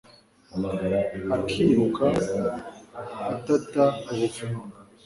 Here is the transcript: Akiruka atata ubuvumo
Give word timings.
Akiruka 1.35 2.05
atata 3.31 3.85
ubuvumo 4.11 4.61